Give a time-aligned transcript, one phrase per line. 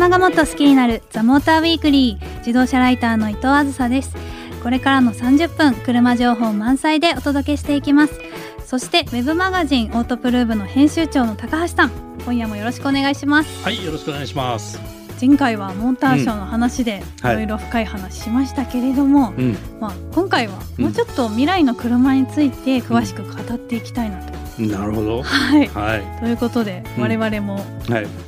[0.00, 4.16] 車がもっと好きになるザモーターウィークリー自動車ライターの伊藤あずさです。
[4.62, 8.18] これからの30分車情報満載でお届けしていきます。
[8.64, 11.90] そしてウェブマガジンオートプルーブの編集長の高橋さん。
[12.24, 13.62] 今夜もよろしくお願いします。
[13.62, 14.80] はいよろしくお願いします。
[15.20, 24.39] 前回はモーターショーの話でいろいろ深い話しましたけれども、うん、まあ、今回はもうちょっと未来の車について詳しく語っていきたいなと。
[24.60, 27.64] うん、なるほど、はい、はい、ということで、うん、我々も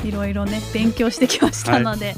[0.05, 0.11] い。
[0.11, 2.17] ろいろね勉強してきましたので、はい、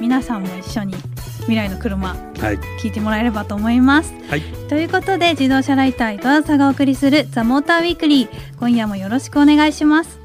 [0.00, 0.94] 皆さんも一緒に
[1.40, 4.12] 未来の車、はい、聞いてもらえればと思います。
[4.28, 10.18] はい、ということで自動車ライター伊藤浅がお送りする「ザ・モーターウィークリー今夜もよろしくお願いします。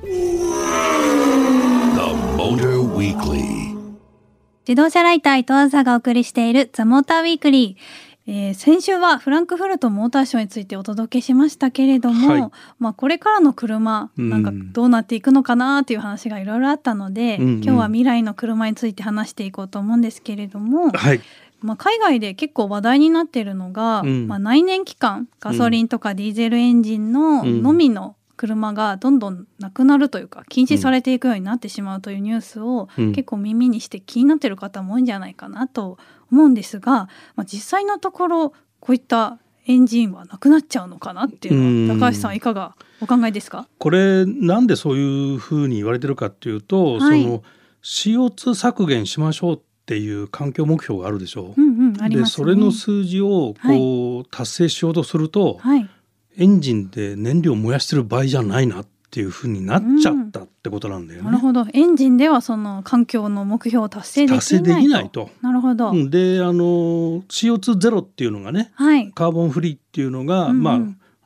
[4.67, 21.21] 自動車ライター伊藤浅がお送りしているザ・モーターウィークリー、えー、先週はフランクフルトモーターショーについてお届けしましたけれども、はい、まあ、これからの車なんかどうなっていくのかなっていう話がいろいろあったので、うんうん、今日は未来の車について話していこうと思うんですけれども、はい、
[21.61, 35.99] まあ、海外で結構話題になっているのが、うん、まあ、内燃機関ガソリンとかディーゼルエンジンののみの車がどんどんなくなるというか禁止されていくようになってしまうというニュースを結構耳にして気になってる方も多いんじゃないかなと
[36.31, 41.51] 思うんですが、まあ、実際のところこういったエンジンはなくなっちゃうのかなってい
[41.85, 43.67] うのは高橋さんいかがお考えですか？
[43.77, 47.43] これなんでそういうふうに言われてるかっていうと、はい、その
[47.83, 51.61] CO2 削減しましょうっていう環境目標があるでしょう。
[51.61, 55.89] うんうんね、でそれの数字をこう、達成しようとすると、はい、
[56.37, 61.25] エンジンで燃料を燃やしてる場合じゃないなっていうふうになっちゃったってことなんだよね。
[61.25, 65.29] うん、なるほどエンジンではその環境の目標を達成できない達成できないと。
[65.41, 65.91] なるほど。
[66.09, 70.79] であの CO2 ゼロっていうのがね、はい、カーボンフリーっていうのが、うんうん、まあ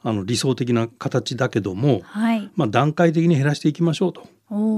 [0.10, 4.24] あの理想的な形だけども、はい、まあ段階的に減らしていきましょうと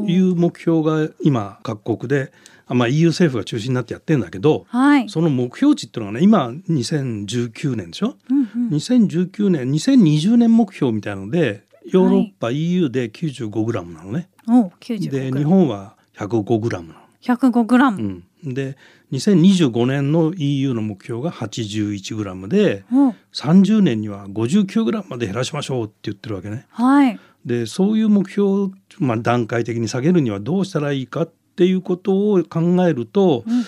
[0.08, 2.32] いう目標が今各国で
[2.70, 14.30] まあ、EU 政府が中心になってやってるんだけど、はい、その目標値っていうのがね今2019年でしょ、うんうん、2019年2020年目標みたいのでヨーロッパ、はい、EU で 95g なのね。
[15.10, 16.94] で日本は 105g なの。
[17.22, 18.78] 105g、うん、で
[19.12, 23.08] 2025年の EU の目標が 81g で、う。
[23.08, 26.66] ん、30年には 59g まで減らしましょうって言ってるわけね。
[26.70, 33.66] はい、でそういう目標を、まあ、段階的に下げるにはどうしたらいいかっっていうことを考えると、うん、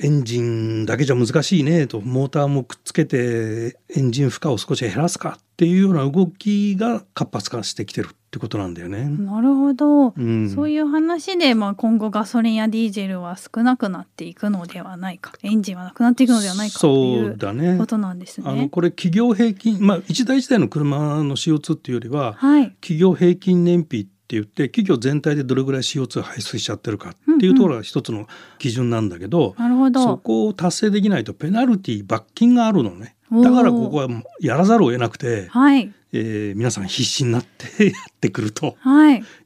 [0.00, 9.06] エンジンだけじゃ難しいねとモーターもくっつけてエンジン負荷を少し減らすかっていうような動きが活発化してきてるってことなんだよね。
[9.06, 15.32] なるほど、うん、そういう話で、まあ、今後ガソリンやディーゼルは少なくなっていくのではないか。
[15.42, 18.48] エンジンはなくなっていくのではないかということなんですね。
[18.48, 28.26] あのこれ企業平均、まあ、一台一台の車の CO2 っていうよりは、はい、企業平均燃費って言って企業全体でどれぐらい CO2 排出しちゃってるかっていうところが一つの
[28.58, 33.16] 基準なんだけどうんうん、そこを達成できないとペナルティ罰金があるのね。
[33.30, 34.08] だからここは
[34.40, 35.92] やらざるを得なくて、はい。
[36.12, 38.78] えー、皆さん必死になってやってくると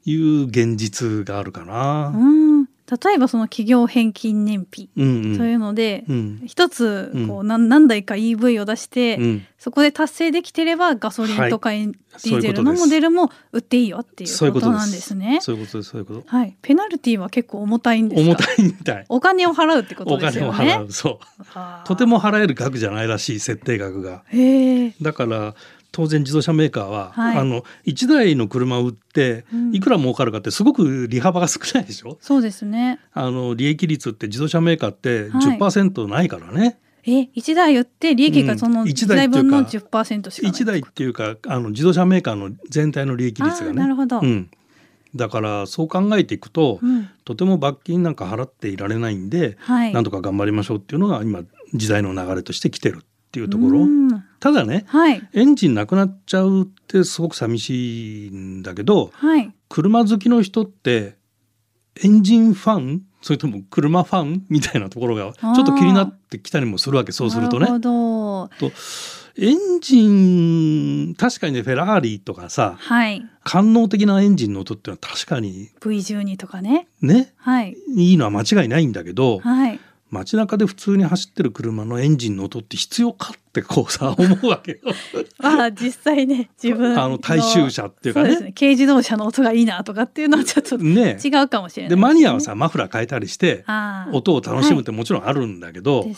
[0.05, 2.13] いう現実があるかな。
[2.15, 2.42] うん
[2.91, 15.39] 例えばその企業返金燃費というので、うん、一つこう何何台か EV を出して、うん、そこで達成できてればガソリンとか、はい、ディーゼルのモデルも売っていいよっていうことなんですね。
[15.41, 16.57] そういうことですそういうことはい。
[16.61, 19.05] ペナルティは結構重たいんです重たいみたい。
[19.07, 20.49] お金を払うってことですよね。
[20.49, 21.87] お金を払うそう。
[21.87, 24.23] とても払える額じゃないらしい設定額が。
[24.27, 24.95] へえ。
[25.01, 25.55] だから
[25.93, 32.99] 当然自動車メーカーは、はい、あの1台の車を売っていくら儲かるかってすごく利幅が少ないでしょ、そうですね。
[33.13, 43.73] あの利益率って自動車メーカーって10%ないからね、はいえ1台売って利益がその1台分の10%しかない、1台っていうかあの自動車メーカーの全体の利益率がね。
[43.73, 44.49] なるほど、うん、
[45.15, 51.41] だからそう考えていくと、うん、とても罰金なんか払っていられないんで、はい、なんとか頑張りましょうっていうのが今
[51.73, 53.03] 時代の流れとしてきてる
[53.33, 53.87] っていうところ？
[54.39, 61.15] ただね、はい、エンジンなくなっちゃうってすごく寂しいんだけど、はい、車好きの人って
[62.03, 63.01] エンジンファン？
[63.23, 67.65] それとも車ファンみたいなところがちょっと気になってきたりもするわけそうするとね。
[67.79, 68.49] と
[69.35, 70.07] エンジ
[71.09, 76.87] ン確かにねフェラーリとかさ、はい、官能的なエンジンの音っていうのは確かに V12 とかね。
[77.01, 79.79] ね、はい、いいのは間違いないんだけど、はい、
[80.13, 84.77] 街中で普通に走ってる車のエンジンの音って必要かってこうさ思うわけよ。
[85.41, 93.65] ああ実際ね自分あの大衆車っていうかね、ね、軽自動車の音がいいなとかっていうのはちょっと違うかもしれないで、ね、マニアはさマフラー変えたりして
[94.11, 96.09] 音を楽しむってもちろんあるんだけど、はい。
[96.09, 96.15] ね、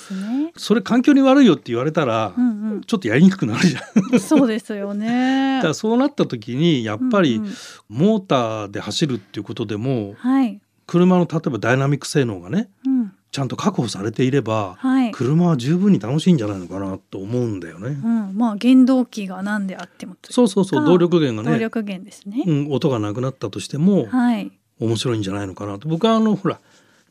[0.58, 4.20] それ環境に悪いよって言われたら、うんうん、ちょっとやりにくくなるじゃん。
[4.20, 5.58] そうですよね。
[5.58, 7.42] だからそうなった時にやっぱり
[7.88, 17.90] モーターで走るっていうことでも、はい、車の例えばダイナミック性能がね、うん、ちゃんと確保されていれば、はい、車は十分に楽しいんじゃないのかなと思うんだよね。
[17.90, 20.86] うん、まあ原動機が何であってもそうそうそう。
[20.86, 21.58] 動力源がね。
[21.58, 24.50] 動力源ですね、うん、音がなくなったとしても、はい、
[24.80, 25.90] 面白いんじゃないのかなと。
[25.90, 26.62] 僕はあのほら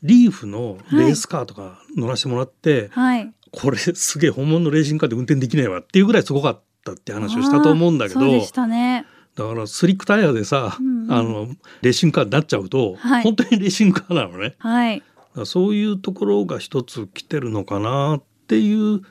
[0.01, 8.21] リーフのレースカーとか乗らせてもらって、はい、これすげえ本物のレーシングカーで運転できないわっていうぐらいすごかったって話をしたと思うんだけど。
[8.21, 9.05] そうでしたね。
[9.35, 11.47] だからスリックタイヤでさ、うんうん、あの
[11.81, 14.55] レーシングカーになっちゃうと、はい、本当にレーシングカーなのね。
[14.57, 15.03] はい、
[15.43, 19.01] そういうところが一つ来てるのかなっていう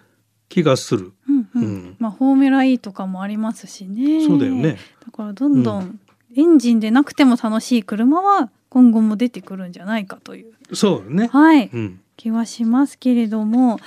[0.48, 1.12] 気がする。
[1.28, 4.26] うんうんうん、まあフォーミュラ E とかもありますしね。
[4.26, 4.78] そうだよね。
[5.04, 6.00] だからどんどん
[6.36, 10.54] エンジンでなくても楽しい車は今後も出てくるんじゃないかという。
[10.74, 11.28] そうね。
[11.28, 13.78] はい、うん、気はしますけれども、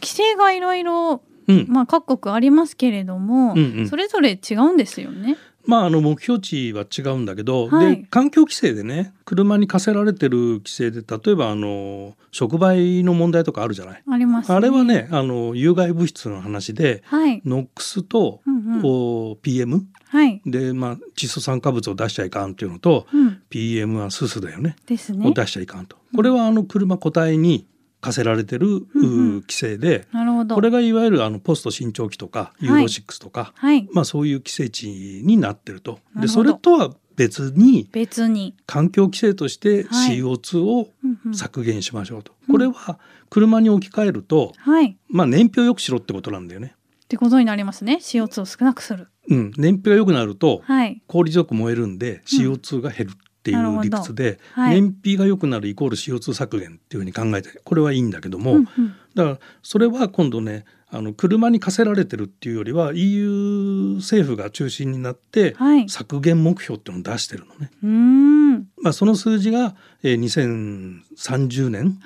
[0.00, 1.22] 規制がいろいろ
[1.68, 5.36] まあ各国ありますけれども、うんうん、それぞれ違うんですよね。
[5.66, 14.02] まあ、あの目標値は違うんだけど、はい、で環境規制でね車に課せられてる規制で例えばあの触媒の問題とかあるじゃない？
[14.10, 24.76] あります、ね、あれはねあの有害物質の話で、はい、ノックスと、うんうん、PM、はい、で、まあ、窒素酸化物を出しちゃいかんっていうのと、うん、PM はすすだよね。
[24.86, 25.26] ですね。
[25.26, 25.96] を出しちゃいかんと。
[26.14, 27.66] これはあの車個体に
[28.04, 30.06] 課せられてる、うんうん、規制で
[30.52, 36.00] これがいわゆるあのポスト伸長期とかユーロ6とか、はい、まあ、そういう規制値になってると。
[36.20, 38.54] でそれとは別に別に。
[38.66, 40.90] 環境規制として CO2 を
[41.32, 42.98] 削減しましょうと、これは
[43.30, 46.74] 車に置き換えると、はい、まあ燃費を良くしろってことなんだよね。
[47.04, 47.98] ってことになりますね。
[48.02, 49.08] CO2 を少なくする。
[49.30, 65.54] うん、燃費が良くなると、はい、効率よく燃えるんで CO2 が減るっていう理屈で、はい、燃費が良くなるイコール CO2 削減っていうふうに考えてこれはいいんだけども、うんうん、だからそれは今度ねあの車に課せられてるっていうよりは EU 政府が中心になって
[65.88, 67.70] 削減目標っていうのを出してるのね。
[67.82, 69.74] はい、まあ、その数字が、
[70.04, 71.98] えー、2030年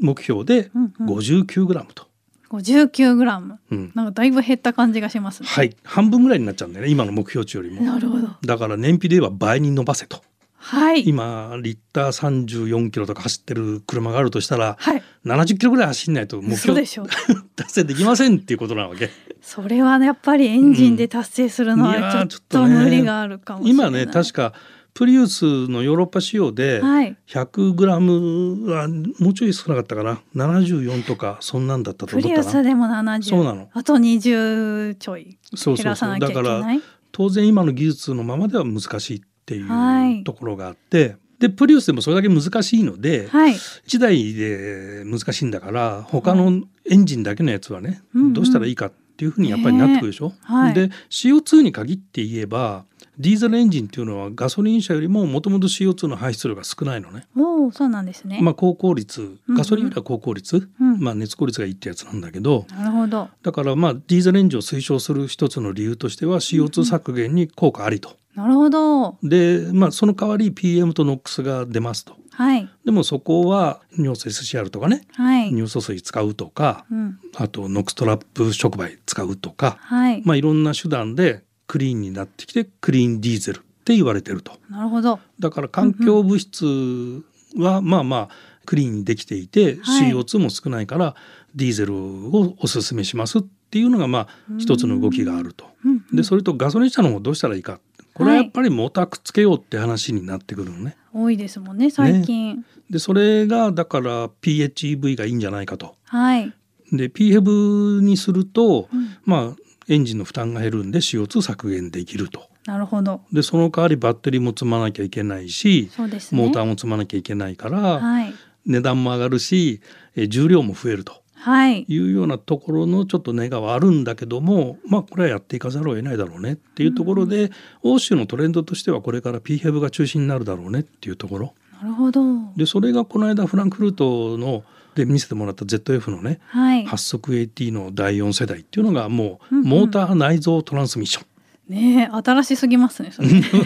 [0.00, 2.06] 目標で59グラムと。
[2.50, 5.76] 59グラム、うん、なんかだいぶ減った感じがします、ね、はい。
[5.84, 7.82] 半分ぐらいになっちゃうんだよね今の目標値よりも。
[7.82, 8.28] なるほど。
[8.44, 10.22] だから燃費で言えば倍に伸ばせと
[10.62, 16.78] はい、今リッター34キロとか走ってる車があるとしたら、はい、70キロぐらい走んないと目標
[17.56, 19.10] 達成できませんっていうことなわけ。
[19.40, 23.88] それは、ね、やっぱりエンジンで達成するのはちょっと無理があるかもしれない。
[23.88, 24.52] うんね、今ね確か
[24.92, 28.86] プリウスのヨーロッパ仕様で100グラムは
[29.18, 30.20] もうちょい少なかったかな。
[30.36, 33.70] 74とかそんなんだったと思ったプリウスでも70そうなの。
[33.72, 35.38] あと20ちょい。
[35.64, 36.44] 減らさなきゃいけない。
[36.44, 36.80] だから
[37.12, 50.32] 当然今の技術のままでは難しいっていうところがあって、はい、でプリウスでもそれだけ難しいので、はい、1台で難しいんだから他のエンジンだけのやつはね、はい、どうしたらいいかっていうふうにやっぱりなってくるでしょ？
[50.42, 52.84] はい、で CO2 に限って言えば
[53.18, 57.26] ディーゼルエンジンっていうのはガソリン車よりももともと CO2 の排出量が少ないのね。
[57.36, 58.40] おそうなんですね。
[58.40, 62.64] まあ高効率、ガソリンよりは高効率、うんうん、まあ熱効率がいいってやつなんだけど。
[62.70, 63.28] なるほど。
[63.42, 68.16] だからまあディーゼルエンジンを推奨する一つの理由としては CO2 削減に効果ありと。
[68.34, 69.18] なるほど。
[69.22, 72.16] で、まあその代わり PM と NOx が出ますと。
[72.32, 72.68] はい。
[72.84, 84.52] でもそこは尿素 SCR とかね、はい、尿素水使うとか、うん、あと NOx トラップ触媒使うとか、はい、まあいろんな手段でクリーンになってきてクリーンディーゼルって言われてると。
[84.70, 85.18] なるほど。
[85.38, 87.22] だから環境物質
[87.56, 88.28] はまあまあ
[88.64, 91.14] クリーンにできていて、はい、CO2 も少ないから
[91.54, 95.66] ディーゼルをおすすめしますっていうのがまあ一つの動きがあると。
[96.12, 97.80] でそれとガソリン車の方どうしたらいいか
[98.20, 100.94] これはやっぱりモーターくっつけようって話になってくるのね。
[101.12, 102.56] 多いですもんね最近。
[102.58, 105.96] ね、でそれがだから PHEV がいいんじゃないかと。
[106.04, 106.52] はい、
[106.92, 112.50] で PHEV にすると、うん、まあエンジンの負担が減るんで CO2 削減できると。
[112.66, 118.34] なるほどでその代わりバッテリーも積まなきゃいけないし、ね、モーターも積まなきゃいけないから、はい、
[118.66, 119.80] 値段も上がるし
[120.14, 121.22] え重量も増えると。
[121.40, 127.50] はい、いうようなところのちょっと願はあるんだけどもまあこれはやっていかざるを得ないだろうねっていうところで、うん、
[127.94, 131.54] 欧州のトレンドとしてはこれから PHEV が中心になるだろうねっていうところ。
[131.82, 132.22] なるほど。
[132.56, 141.29] でそれがこの間フランクフルトので見せてもらった ZF のね、はい、発速 AT の第4世代っていうのがもう、モーター内蔵トランスミッション。
[141.70, 143.12] ね新しすぎますね。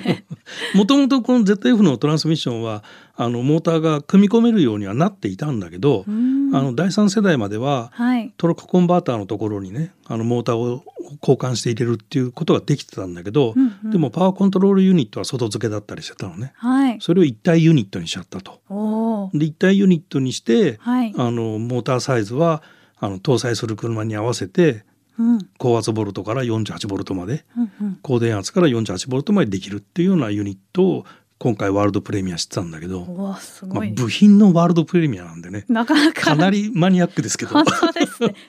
[0.74, 2.84] もともとこの ZF のトランスミッションは
[3.16, 10.84] あのモーターが組み込めるようにはなっていたんだけど、あの第3世代までは、はい、トルクコンバーターのところにねあのモーターを
[11.22, 18.60] 交換して入れるっていうことができてたんだけど、うんうん、でもパワーコントロールユニットは外付けだったりしてたのね、はい、それを一体ユニットにしちゃったと。
[19.32, 22.62] で一体ユニットにして、はい、あのモーターサイズは
[22.98, 24.84] あの搭載する車に合わせて
[25.58, 27.44] 高圧ボルトから48ボルトまで、
[28.02, 31.06] 高電圧から48ボルトまでできるっていうようなユニットを
[31.38, 33.38] 今回ワールドプレミアしてたんだけど、ま
[33.82, 35.64] あ、部品のワールドプレミアなんでね。
[35.68, 36.22] なかなか。
[36.22, 37.62] かなりマニアックですけど。
[37.62, 37.70] ね。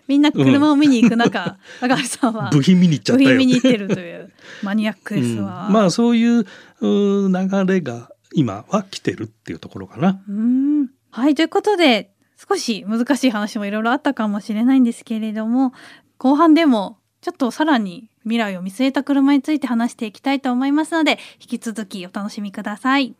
[0.07, 2.49] みんな車を見に行く中、うん、高橋さんは。
[2.51, 3.29] 部品見に行っちゃったよ。
[3.31, 4.31] 部品見に行ってるという
[4.63, 6.45] マニアックですわ、うん、まあそういう
[6.81, 10.21] 流れが今は来てるっていうところかな。
[10.29, 10.87] うん。
[11.09, 12.11] はいということで
[12.49, 15.73] 少し難しい話もいろいろあったかもしれないんですけれども
[16.17, 23.15] 後半でもちょっとさらに未来を見据えた車について話していきたいと思いますので引き続きお楽しみください。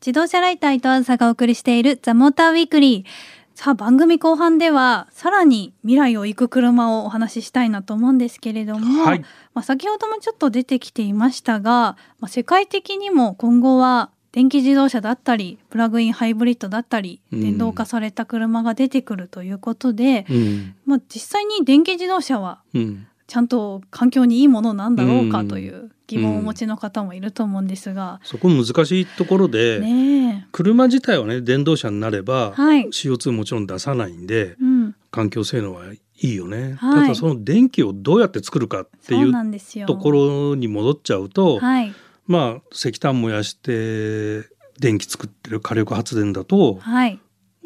[0.00, 9.20] 自動車ライター伊藤あずさがお送りしているザモーターウィークリーさあ番組後半ではさらに未来を行く車をお話ししたいなと思うんですけれども、はい、
[9.54, 22.60] まあ、先ほどもちょっと出てきていましたが、まあ、世界的にも今後は電気自動車だったりプラグインハイブリッドだったり、電動化された車が出てくるということで、うん、まあ、実際に電気自動車は
[23.26, 41.58] ちゃんと環境にいいものなんだろうかという疑問をお持ちの方もいると思うんですが、そこ難しいところで、ね、車自体はね電動車になれば、はい、CO2 もちろん出さないんで、うん、環境性能はいいよね、はい、ただその電気をどうやって作るかっていうところに戻っちゃうと。
[41.58, 41.94] はい
[42.26, 47.20] まあ石炭燃やして電気作ってる火力発電だと、はい、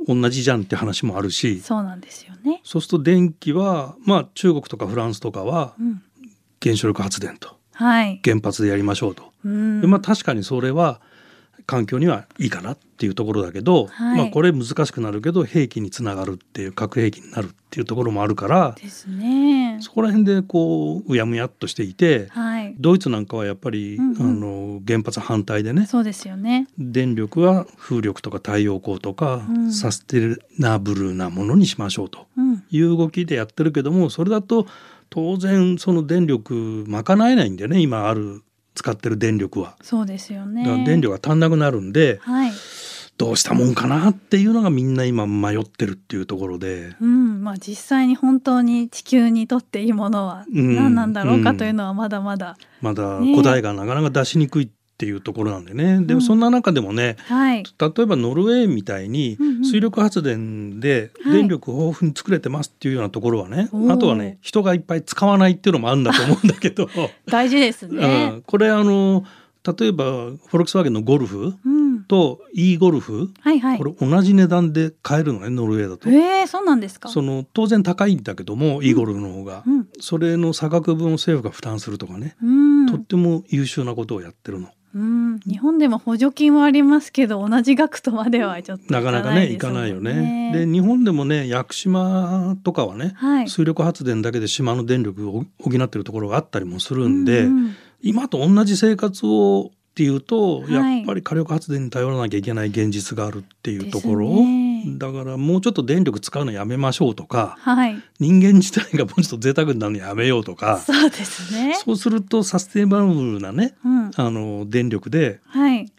[0.07, 2.61] 同じじゃんって話もあるしそうなんですよね。
[2.65, 5.75] そうすると電気はまあ中国とかフランスとかは
[6.63, 9.31] 原子力発電と、はい、原発でやりましょうと。
[9.45, 9.49] で
[9.87, 11.01] まあ確かにそれは
[11.67, 19.79] 環境にはいいかなっていうところだけど、はい、まあこれ難しくなるけど兵器につながるっていう核兵器になるっていうところもあるからですね。
[19.81, 26.69] そこら辺でこううやむやっとしていて、はい、ドイツなんかはやっぱり、うんうん、あの原発反対でねそうですよね。
[26.79, 32.27] 電力は風力とか太陽光とか、うん、サステナブルなものにしましょうと
[32.71, 34.67] いう動きでやってるけどもそれだと
[35.09, 38.43] 当然その電力賄えないんでね今ある
[38.75, 39.77] 使ってる電力は。
[39.83, 40.85] そうですよね。
[40.85, 42.53] 電力が足んなくなるんで、はい、
[43.21, 46.95] どうしたもんかなっていうのがみんな今迷ってるっていうところで。
[47.01, 54.71] うん、まあ実際に本当に地球にとっていいものは何なんだろうかというのはまだまだ、うん、まだ答えがなかなか出しにくい
[55.01, 66.91] っていうところなんでね、でもそんな中でもね、うんはい、例えばノルウェーみたいに水力発電で電力豊富に作れてますっていうようなところはね、はい、あとはね人がいっぱい使わないっていうのもあるんだと思うんだけど。
[67.25, 69.25] 大事ですね、 うん、これあの
[69.79, 71.55] 例えばフォルクスワーゲンのゴルフ
[72.09, 76.11] と e ゴルフ、はいはい、これ同じ値段で買えるのねノルウェーだと。
[76.11, 77.09] えー、そうなんですか。
[77.09, 84.69] その当然高いんだけども、うん、e ゴルフの方が、うん、それの差額分を政府が負担するとかね、うん、とっても優秀なことをやってるの。
[84.95, 85.41] うん。
[85.41, 90.53] 日本でも補助金はありますけど同じ額とまではちょっと、ね、なかなかねいかないよね。
[90.55, 104.29] で日本でもね屋久島とかはね、はい、水力発電だけで島の電力を補ってるところがあったりもするんで、うんうん、今と同じ生活をっていうと、はい、やっぱり火力発電に頼らなきゃいけない現実があるっていうところ、
[104.99, 111.75] だからもうちょっと電力使うのやめましょうとか、はい、人間自体がもうちょっと贅沢になるのやめようとかそうですね。
[111.75, 115.41] そうするとサステナブルなね、うん、あの電力で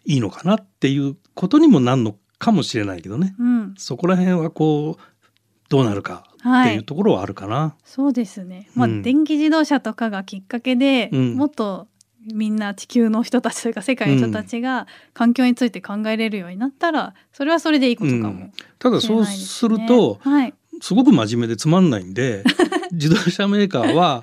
[0.06, 0.16] い。
[0.16, 5.02] いのかなっていうことにもなるのかもしれないけどね、うん、そこら辺はこう
[5.68, 7.56] どうなるかっていうところはあるかな。
[7.56, 8.68] はい、そうですね。
[8.74, 11.88] まあ、うん、電気自動車とかがきっかけで、もっと
[12.32, 22.44] みんな地球の人たちというか世界の人たちが環境について考えれるようになったらそれはそれでいいことかも、ねうん、ただそうすると、はい、すごく真面目でつまんないんで
[22.92, 24.22] 自動車メーカーは、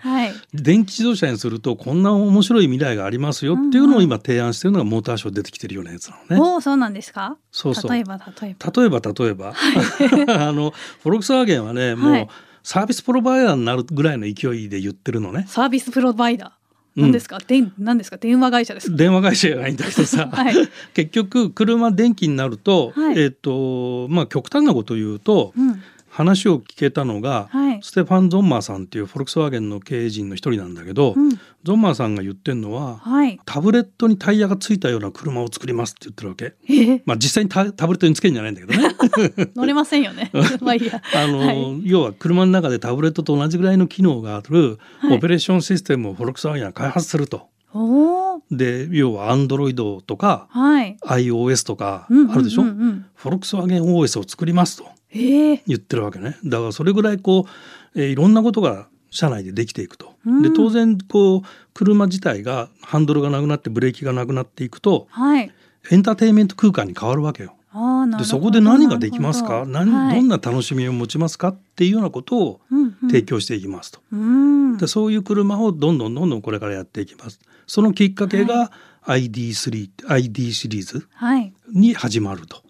[0.53, 6.41] 電気自動車にするとこんな面白い未来がありますよっていうのを今提案してるのがモーターショー出てきてるようなやつなのね。
[6.41, 7.37] おそうなんですか？
[7.51, 7.91] そうそう。
[7.91, 8.71] 例えば例えば。
[8.71, 9.53] 例えば例えば、
[10.47, 12.27] あのフォルクスワーゲンはねもう、
[12.61, 15.45] サービスプロバイダーになるぐらいの勢いで言ってるのね。
[15.47, 16.58] サービスプロバイダー
[16.95, 18.17] 何ですか、うん、で何ですか？
[18.17, 20.55] 電話会社です電話会社じゃないんだけどさ、 はい、
[20.93, 25.81] 結局車電気になると、はい、えっ、ー、とまあ極端なこと言うと、うん
[26.19, 37.01] 話を聞けたのが、はい、ステファン・ゾンマーさんっていうフォルクスワーゲンの経営陣の一人なんだけど、うん、ゾンマーさんが言ってるのは、はい、タブレットにタイヤがついたような車を作りますって言ってるわけ。
[37.05, 39.51] まあ実際にタタブレットにつけるんじゃないんだけどね。
[39.55, 40.29] 乗れませんよね。
[40.59, 41.01] まあいいや。
[41.15, 44.77] あの、はい、要は車の中でタブレットと同じぐらいの機能がある
[45.09, 47.47] オペレーションシステムをフォルクスワーゲンが開発すると。
[48.51, 56.37] で要はアンドロイドとか、はい、iOS とかあるでしょ、フォルクスワーゲン OS を作りますと言ってるわけね。
[56.45, 57.45] だからそれぐらいこ
[57.95, 60.13] う、えー、いろんなことが車内でできていくと。
[60.43, 61.41] で当然こう
[61.73, 65.51] 車自体がハンドルがなくなってブレーキがなくなっていくと、はい、
[65.89, 67.55] エンターテインメント空間に変わるわけよ。
[68.17, 69.63] でそこで何ができますか？
[69.67, 71.49] 何、はい、どんな楽しみを持ちますか？
[71.49, 72.61] っていうようなことを
[73.01, 74.71] 提供していきますと、うん。
[74.71, 77.39] うん、でそういう車をどんどんどんどんこれからやっていきます。
[77.67, 78.71] そのきっかけが
[79.05, 81.07] ID3、はい、ID シリーズ
[81.71, 82.63] に始まると。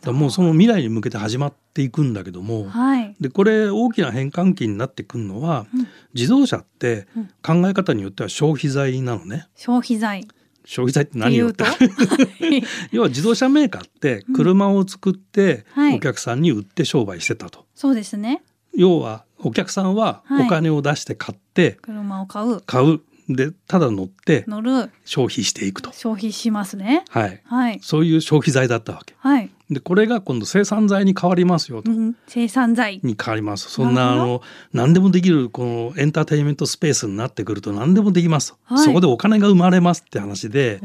[0.00, 7.06] どもうその未来に向けて始まっていくんだけども、はい、でこれ大きな変換期になってくるのは、うん、自動車って
[7.42, 9.46] 考え方によっては消費財なのね。
[9.56, 10.26] 消費財。
[10.64, 11.64] 消費財って何をって。
[12.90, 17.66] 要は自動車メーカーって車を作ってお客さんに売って商売してたと。
[17.74, 18.42] そうですね。
[18.74, 22.60] 要はお客さんはお金を出して買って、車を買う。
[22.62, 24.90] 買うでただ乗って乗る。
[25.04, 25.92] 消費していくと。
[25.92, 27.04] 消費しますね。
[27.08, 33.00] はい、はい、そういう消費財だったわけ、はい、でこれが今度生産財に変わりますよと、うん、生産財。
[33.02, 33.70] に変わります。
[33.70, 40.80] そんなあの何でもできるこのエンターテインメントスペースになってくると何でもできますと、はい、そこでお金が生まれますって話で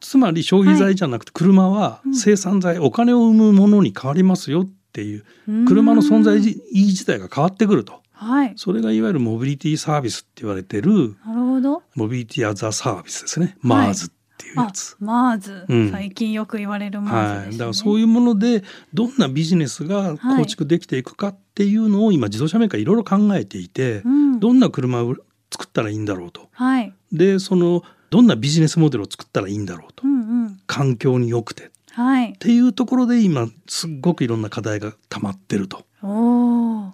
[0.00, 5.24] つまり消費財じゃなくて車は生産財、お金を生むものに変わりますよっていう
[5.66, 8.03] 車の存在意義自体が変わってくると。
[8.14, 11.82] はい、それがいわゆるモビリティサービスって言われてるなるほど。
[11.94, 14.96] モビリティアザサービスですね、はい、MARS っていうやつ。
[15.00, 25.16] マーズ、うん、最近よく言われるマーズ、ね、はい、だからそういうものでどんなビジネスが構築できていくかっていうのを今自動車メーカーいろいろ考えていて、うん、どんな車を
[25.52, 26.48] 作ったらいいんだろうと。
[26.52, 35.84] はい、でそのどんなビジネスモデルを作ったらいいんだろうと、うんうん、環境に良くて、はい、っていうところで今すっごくいろんな課題が溜まってると。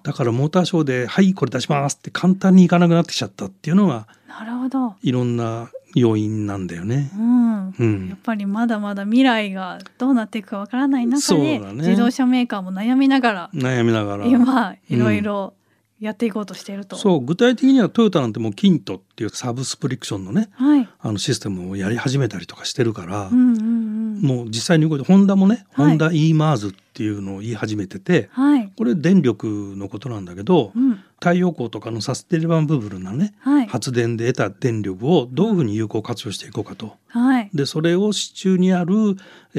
[0.02, 4.94] だからモーターショーで「はいこれ出します」って簡単にいかなくなってきちゃったっていうのがなるほど。
[5.02, 7.74] いろんな要因なんだよね、うん。
[7.78, 14.26] うん、やっぱりまだまだ未来がどうなっていくかわからない中で、ね、自動車メーカーも悩みながら悩みながら。
[14.26, 15.54] 今いろいろ
[16.00, 36.96] やっていこうとしていると、そう具体的にはトヨタなんてもうキントっていうサブスプリクションのね、はい、あのシステムをやり始めたりとかしてるから、うんうんうん、もう実際に動いてホンダもね、はい、ホンダ e マーズっていうのを言い始めてて、はい、これ電力のことなんだけど、うん、太陽光とかのサステナブルなね、はい、発電で得た電力をどういうふうに有効活用していこうかと。
[37.08, 39.16] はい、でそれを支柱にある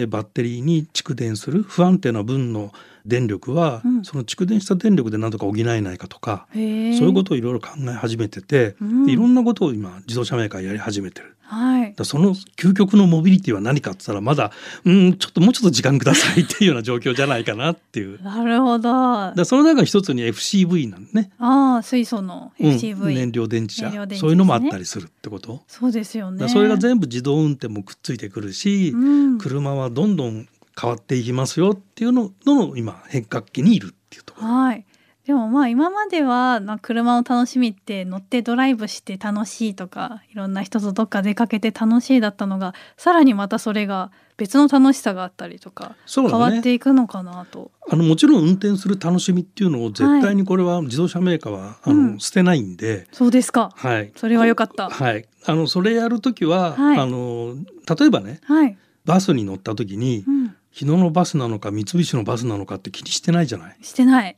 [0.08, 2.72] バッテリーに蓄電する不安定な分の
[3.06, 11.36] 電力は、うん、その蓄電した電力で何とか補えないかとかそういうことをいろいろ考え始めてて、うん、いろんなことを今自動車メーカーやり始めてる。
[11.52, 14.52] はい、その究極のモビリティは何かって言ったらまだ
[14.86, 18.24] うんちょっともうちょっと時間くださいっていうような状況じゃないかなっていう。
[18.24, 19.34] なるほど。
[19.36, 21.30] だその中の一つに FCV なんね。
[21.40, 25.62] ああ水素の FCV、うん、燃料電池車、ね、そういうのもあったりするってこと。
[25.68, 26.48] そうですよね。
[26.48, 28.98] それが全部自動運転もくっついてくるし、う
[29.36, 30.48] ん、車はどんどん
[30.80, 34.48] 変わっていきますよっていうのの今変革期にいるっていうところ。
[34.48, 34.86] はい。
[35.26, 47.70] でもまあ今まではな車の楽しみって乗ってドライブして楽しいとかいろんな人とどっか出かけて楽しいだったのがさらにまたそれが別の楽しさがあったりとか、変わっていくのかなと。
[47.92, 53.08] あのもちろん運転する楽しみっていうのを絶対にこれは自動車メーカーは、あの、うん、捨てないんで。
[53.12, 53.70] そうですか。
[53.76, 54.12] はい。
[54.16, 54.90] それは良かった。
[54.90, 55.28] はい。
[55.46, 57.56] あのそれやる時は、はい、あの
[58.00, 63.78] 例えばね、はい、バスに乗った時に、うん、日野のバスなのか三菱のバスなのかって気にしてないじゃない？
[63.82, 64.38] してない。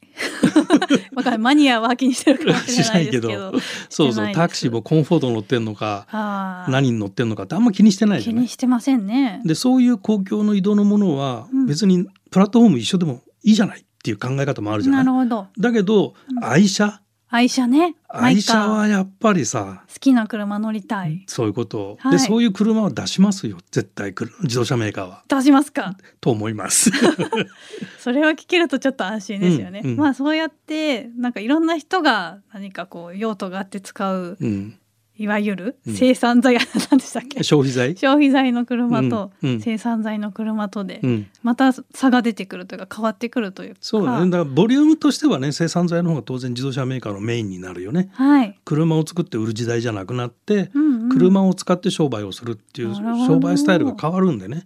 [1.15, 3.29] わかるマニアは気にしてるかもしれないけど。
[3.89, 4.31] そうそう。
[4.33, 8.41] タクシーもコンフォート乗ってんのか何に乗ってんのかってあんま気にしてないじゃない？
[8.41, 9.41] 気にしてませんね。
[9.45, 15.47] でそういう公共の移動のものは別にプラットフォーム一緒でもいいじゃないっていう考え方もあるじゃない、なるほど。
[15.59, 16.99] だけど、愛車
[17.35, 17.95] 愛車ね。
[18.09, 21.23] 愛車はやっぱりさ好きな車乗りたい。
[21.25, 23.57] そういうこと、はい、でそういう車は出しますよ。
[23.71, 25.23] 絶対自動車メーカーは。
[25.27, 25.97] 出しますか？
[26.21, 26.91] と思います。
[27.97, 34.77] それは聞けるとちょっと安心ですよね、うんうん、まあそうやってなんかいろんな人が何かこう用途があって使う、うん
[35.15, 37.43] いわゆる生産材、うん、何でしたっけ？
[37.43, 41.02] 消費財消費財の車と生産材の車とで、
[41.43, 43.78] また差が出てくるというか変わってくるというか。
[43.82, 44.32] そうだね。
[44.32, 54.65] だからボリュームとしてはね生産材の方が当然自動車メーカーのメインになるよね、はい、車を作って売る時代じゃなくなって、うんうん、車を使って商売をするっていう商売スタイルが変わるんでね。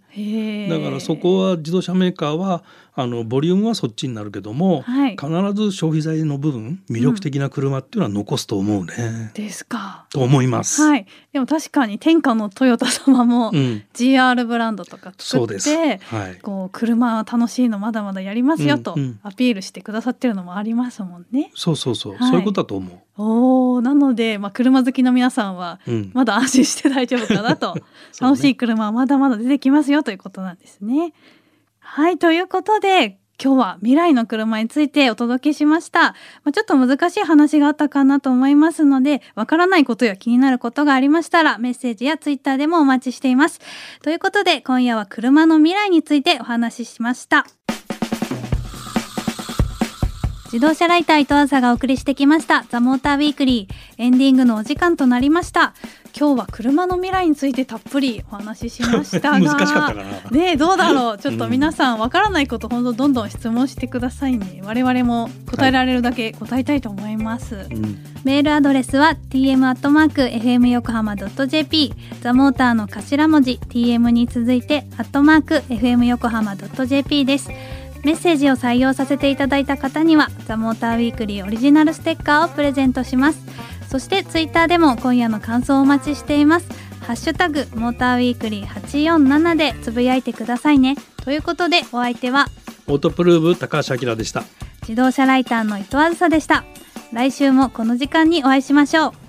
[0.70, 8.94] だからそこは自動車メーカーはあのボリュームはそっちになるけども、はい、必ず消費財の部分魅力的な車っていうのは残すと思うね。
[8.98, 10.06] うん、ですか。
[10.10, 10.82] と思います。
[10.82, 11.06] はい。
[11.32, 13.52] でも確かに天下のトヨタ様も
[13.94, 21.50] GR ブランドとか作って、はい、こう車は楽しいのまだまだやりますよとアピールしてくださってるのもありますもんね。
[21.54, 22.98] そうそうそう、はい、そういうことだと思う。
[23.20, 25.80] おおなので、まあ、車好きの皆さんは
[26.12, 27.82] まだ安心して大丈夫かなと、 ね、
[28.20, 31.12] 楽しい車はまだまだ出てきますよということなんですね。
[31.80, 36.14] はいということで今日は未来の車についてお届けしました、ま
[36.46, 43.60] あ、ちょっと難しい話があったかなと思いますのでわからないことや気になることがありましたらメッセージやツイッターでもお待ちしています。
[44.02, 47.46] ということで今夜は車の未来についてお話ししました。
[50.46, 52.64] 自動車ライター伊藤朝がお送りしてきました。
[52.70, 53.74] ザモーターウィークリー。
[53.98, 55.74] エンディングのお時間となりました。
[56.16, 60.30] 今日は車の未来についてたっぷりお話ししましたが 難しかったかな。
[60.30, 61.18] ねどうだろう？
[61.18, 64.60] ちょっと皆さんわからないこと本当どんどん質問してくださいね。
[64.64, 77.50] 我々も答えられるだけ答えたいと思います、はいうん、メールアドレスは tm アットマーク fm 横浜ドット jp ザモーターの頭文字 tm に続いてアットマーク fm 横浜ドット jp です。
[78.04, 83.40] メッセージを採用させていただいた方にはザ・モーターウィークリーオリジナルステッカーをプレゼントします
[83.88, 86.68] そしてツイッターでも今夜の感想をお待ちしています。
[87.00, 90.96] ハッシュタグモーターウィークリー847でつぶやいてくださいね。
[91.24, 92.48] ということでお相手は
[92.86, 94.44] オートプルーブ高橋明でした。
[94.82, 96.64] 自動車ライターの伊藤あずさでした。
[97.12, 99.27] 来週もこの時間にお会いしましょう